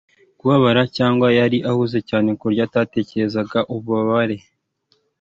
kubabara 0.39 0.81
cyangwa 0.97 1.27
yari 1.39 1.57
ahuze 1.71 1.99
cyane 2.09 2.29
kuburyo 2.37 2.61
atatekereza 2.67 3.39
ububabare 3.73 4.37